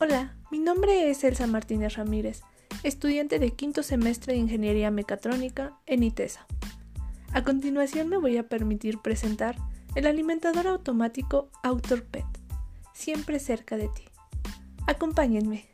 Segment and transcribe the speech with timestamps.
[0.00, 2.42] Hola, mi nombre es Elsa Martínez Ramírez,
[2.84, 6.46] estudiante de quinto semestre de Ingeniería Mecatrónica en ITESA.
[7.32, 9.56] A continuación me voy a permitir presentar
[9.96, 12.26] el alimentador automático AutorPet,
[12.94, 14.04] siempre cerca de ti.
[14.86, 15.68] Acompáñenme.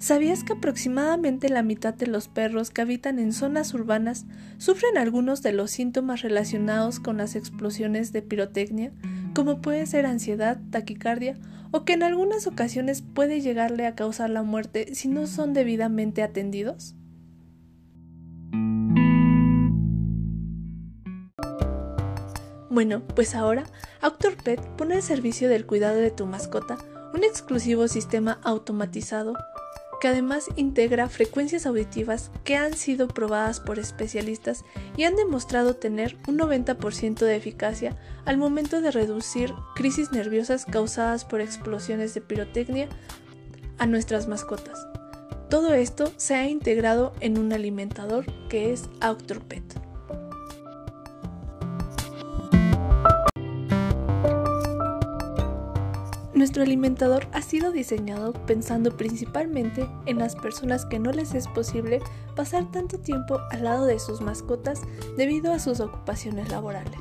[0.00, 4.24] ¿Sabías que aproximadamente la mitad de los perros que habitan en zonas urbanas
[4.56, 8.92] sufren algunos de los síntomas relacionados con las explosiones de pirotecnia,
[9.34, 11.36] como puede ser ansiedad, taquicardia
[11.70, 16.22] o que en algunas ocasiones puede llegarle a causar la muerte si no son debidamente
[16.22, 16.94] atendidos?
[22.70, 23.64] Bueno, pues ahora
[24.00, 26.78] AutorPet pone al servicio del cuidado de tu mascota
[27.12, 29.34] un exclusivo sistema automatizado
[30.00, 34.64] que además integra frecuencias auditivas que han sido probadas por especialistas
[34.96, 41.24] y han demostrado tener un 90% de eficacia al momento de reducir crisis nerviosas causadas
[41.24, 42.88] por explosiones de pirotecnia
[43.78, 44.86] a nuestras mascotas.
[45.50, 49.89] Todo esto se ha integrado en un alimentador que es AutoPet.
[56.32, 62.00] Nuestro alimentador ha sido diseñado pensando principalmente en las personas que no les es posible
[62.36, 64.82] pasar tanto tiempo al lado de sus mascotas
[65.16, 67.00] debido a sus ocupaciones laborales.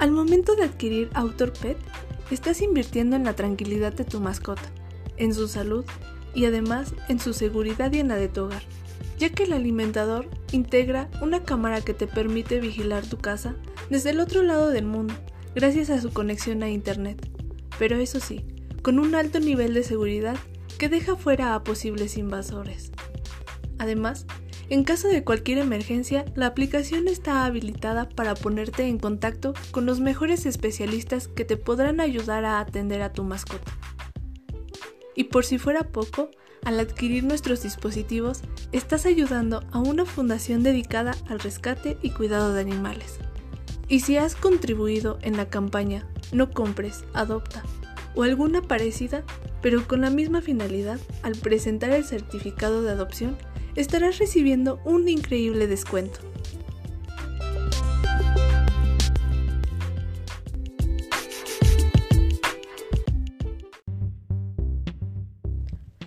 [0.00, 1.78] Al momento de adquirir AutorPet,
[2.32, 4.68] estás invirtiendo en la tranquilidad de tu mascota,
[5.16, 5.84] en su salud
[6.34, 8.62] y además en su seguridad y en la de tu hogar,
[9.18, 13.54] ya que el alimentador integra una cámara que te permite vigilar tu casa
[13.90, 15.14] desde el otro lado del mundo,
[15.54, 17.28] gracias a su conexión a Internet.
[17.78, 18.44] Pero eso sí,
[18.82, 20.36] con un alto nivel de seguridad
[20.78, 22.90] que deja fuera a posibles invasores.
[23.78, 24.26] Además,
[24.68, 30.00] en caso de cualquier emergencia, la aplicación está habilitada para ponerte en contacto con los
[30.00, 33.70] mejores especialistas que te podrán ayudar a atender a tu mascota.
[35.14, 36.30] Y por si fuera poco,
[36.64, 38.40] al adquirir nuestros dispositivos,
[38.72, 43.18] estás ayudando a una fundación dedicada al rescate y cuidado de animales.
[43.88, 47.62] Y si has contribuido en la campaña No compres, adopta
[48.14, 49.24] o alguna parecida,
[49.60, 53.36] pero con la misma finalidad, al presentar el certificado de adopción,
[53.74, 56.20] estarás recibiendo un increíble descuento.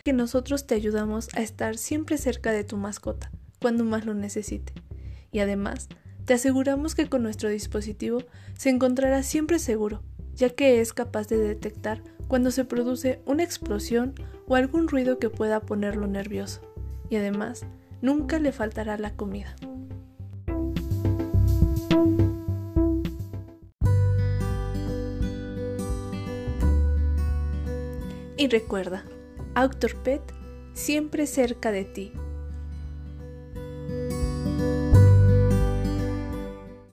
[0.05, 4.71] Que nosotros te ayudamos a estar siempre cerca de tu mascota, cuando más lo necesite.
[5.31, 5.89] Y además,
[6.25, 8.19] te aseguramos que con nuestro dispositivo
[8.55, 10.03] se encontrará siempre seguro,
[10.35, 14.13] ya que es capaz de detectar cuando se produce una explosión
[14.47, 16.61] o algún ruido que pueda ponerlo nervioso.
[17.09, 17.65] Y además,
[18.03, 19.55] nunca le faltará la comida.
[28.37, 29.03] Y recuerda,
[29.57, 30.21] AutorPet
[30.73, 32.11] siempre cerca de ti.